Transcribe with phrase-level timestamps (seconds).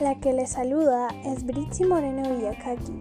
[0.00, 2.92] La que les saluda es Britzi Moreno Villacaqui,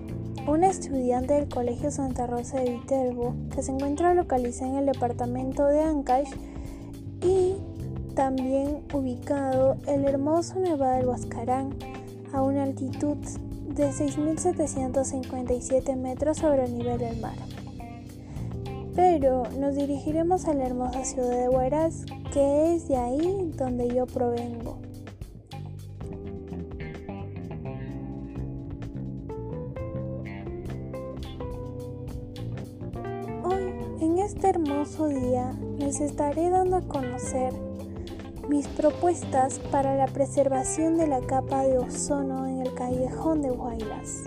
[0.47, 5.67] una estudiante del Colegio Santa Rosa de Viterbo que se encuentra localizada en el departamento
[5.67, 6.31] de Ancash
[7.21, 7.53] y
[8.15, 11.75] también ubicado el hermoso Nevado del Huascarán
[12.33, 13.17] a una altitud
[13.75, 17.35] de 6.757 metros sobre el nivel del mar.
[18.95, 24.07] Pero nos dirigiremos a la hermosa ciudad de Huaraz, que es de ahí donde yo
[24.07, 24.86] provengo.
[34.27, 37.53] Este hermoso día, les estaré dando a conocer
[38.49, 44.23] mis propuestas para la preservación de la capa de ozono en el callejón de Huaylas.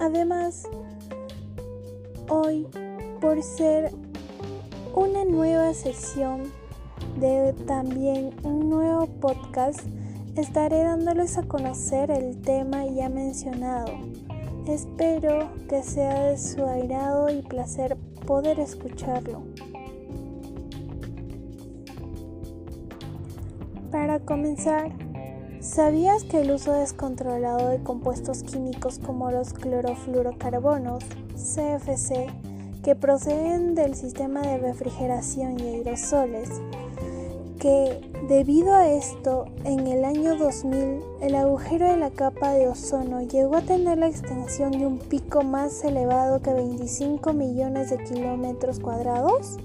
[0.00, 0.68] Además,
[2.28, 2.66] hoy,
[3.22, 3.90] por ser
[4.94, 6.42] una nueva sesión
[7.18, 9.80] de también un nuevo podcast,
[10.38, 13.92] estaré dándoles a conocer el tema ya mencionado.
[14.66, 19.42] Espero que sea de su agrado y placer poder escucharlo.
[23.90, 24.92] Para comenzar,
[25.60, 31.02] ¿sabías que el uso descontrolado de compuestos químicos como los clorofluorocarbonos,
[31.34, 32.26] CFC,
[32.84, 36.48] que proceden del sistema de refrigeración y aerosoles,
[37.58, 43.22] que debido a esto, en el año 2000, el agujero de la capa de ozono
[43.22, 48.78] llegó a tener la extensión de un pico más elevado que 25 millones de kilómetros
[48.78, 49.56] cuadrados?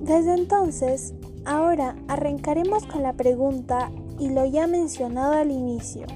[0.00, 1.14] Desde entonces,
[1.44, 6.06] ahora arrancaremos con la pregunta y lo ya mencionado al inicio.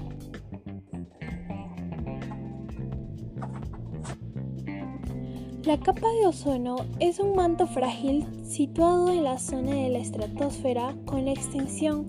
[5.67, 10.95] La capa de ozono es un manto frágil situado en la zona de la estratosfera
[11.07, 12.07] con la extensión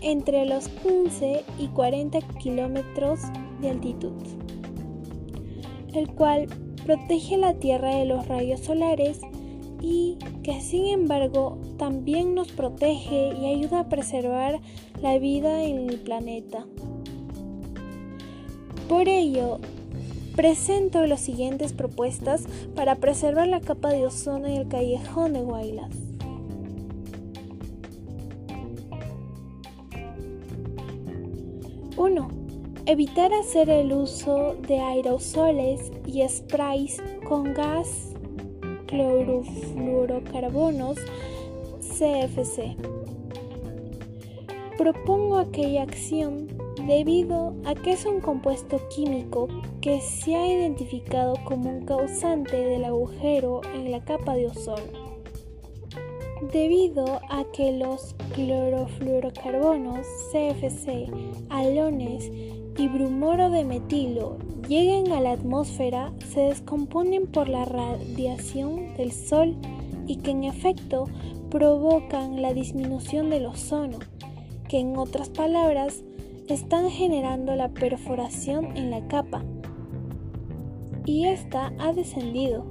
[0.00, 3.20] entre los 15 y 40 kilómetros
[3.60, 4.10] de altitud,
[5.94, 6.48] el cual
[6.84, 9.20] protege la Tierra de los rayos solares
[9.80, 14.58] y que sin embargo también nos protege y ayuda a preservar
[15.00, 16.66] la vida en el planeta.
[18.88, 19.60] Por ello,
[20.36, 26.06] presento las siguientes propuestas para preservar la capa de ozono en el callejón de Guaylas.
[32.88, 38.14] Evitar hacer el uso de aerosoles y sprays con gas
[38.86, 40.96] clorofluorocarbonos
[41.80, 42.76] CFC.
[44.78, 46.48] Propongo aquella acción
[46.86, 49.48] debido a que es un compuesto químico
[49.80, 55.06] que se ha identificado como un causante del agujero en la capa de ozono.
[56.52, 61.10] Debido a que los clorofluorocarbonos CFC,
[61.48, 62.30] alones
[62.76, 64.36] y brumoro de metilo
[64.68, 69.56] lleguen a la atmósfera, se descomponen por la radiación del Sol
[70.06, 71.06] y que en efecto
[71.50, 73.98] provocan la disminución del ozono,
[74.68, 76.02] que en otras palabras
[76.48, 79.42] están generando la perforación en la capa
[81.04, 82.64] y esta ha descendido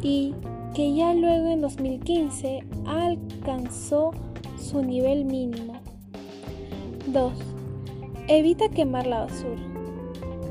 [0.00, 0.34] y
[0.74, 4.12] que ya luego en 2015 alcanzó
[4.56, 5.74] su nivel mínimo.
[7.08, 7.32] 2.
[8.28, 9.60] Evita quemar la basura.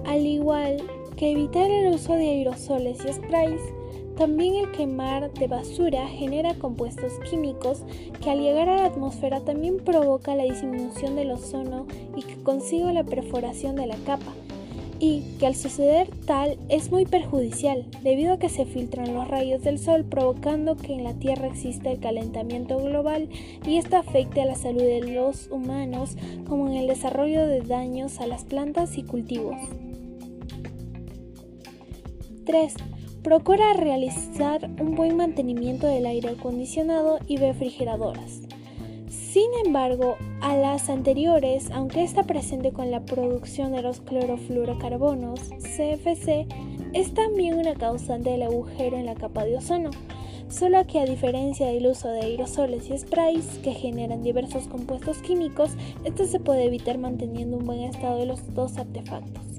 [0.05, 0.77] Al igual
[1.15, 3.61] que evitar el uso de aerosoles y sprays,
[4.17, 7.83] también el quemar de basura genera compuestos químicos
[8.21, 11.85] que al llegar a la atmósfera también provoca la disminución del ozono
[12.15, 14.33] y que consigue la perforación de la capa,
[14.99, 19.61] y que al suceder tal es muy perjudicial debido a que se filtran los rayos
[19.63, 23.29] del sol provocando que en la Tierra exista el calentamiento global
[23.65, 26.17] y esto afecte a la salud de los humanos
[26.47, 29.55] como en el desarrollo de daños a las plantas y cultivos.
[32.45, 32.73] 3.
[33.27, 38.43] Procura realizar un buen mantenimiento del aire acondicionado y refrigeradoras.
[39.09, 46.47] Sin embargo, a las anteriores, aunque está presente con la producción de los clorofluorocarbonos, CFC,
[46.93, 49.89] es también una causante del agujero en la capa de ozono,
[50.47, 55.71] solo que a diferencia del uso de aerosoles y sprays que generan diversos compuestos químicos,
[56.05, 59.56] esto se puede evitar manteniendo un buen estado de los dos artefactos.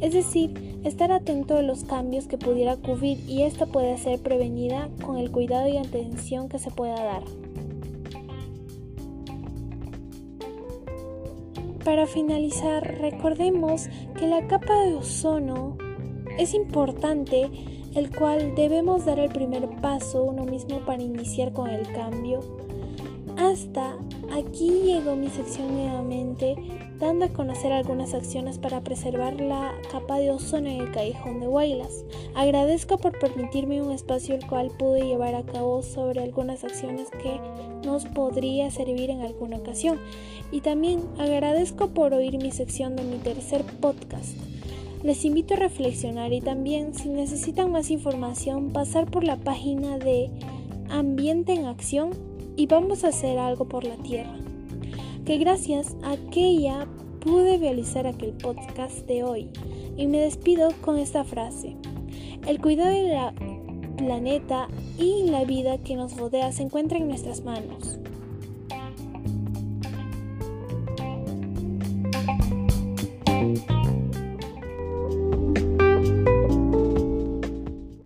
[0.00, 4.88] Es decir, estar atento a los cambios que pudiera ocurrir y esta puede ser prevenida
[5.04, 7.22] con el cuidado y atención que se pueda dar.
[11.88, 15.78] para finalizar, recordemos que la capa de ozono
[16.38, 17.48] es importante,
[17.94, 22.40] el cual debemos dar el primer paso uno mismo para iniciar con el cambio.
[23.38, 23.96] Hasta
[24.32, 26.56] aquí llegó mi sección nuevamente,
[26.98, 31.46] dando a conocer algunas acciones para preservar la capa de ozono en el callejón de
[31.46, 32.04] Huaylas.
[32.34, 37.40] Agradezco por permitirme un espacio el cual pude llevar a cabo sobre algunas acciones que
[37.86, 40.00] nos podría servir en alguna ocasión.
[40.50, 44.36] Y también agradezco por oír mi sección de mi tercer podcast.
[45.04, 50.28] Les invito a reflexionar y también si necesitan más información pasar por la página de
[50.90, 54.34] Ambiente en Acción y vamos a hacer algo por la Tierra.
[55.24, 56.88] Que gracias a aquella
[57.20, 59.48] pude realizar aquel podcast de hoy.
[59.96, 61.76] Y me despido con esta frase.
[62.48, 63.16] El cuidado del
[63.96, 64.66] planeta
[64.98, 68.00] y la vida que nos rodea se encuentra en nuestras manos.